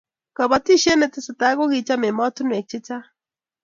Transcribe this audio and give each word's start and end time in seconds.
kabotishee 0.37 0.95
netesetai 0.99 1.55
kokicham 1.57 2.01
emotinwek 2.09 2.65
chechang 2.71 3.07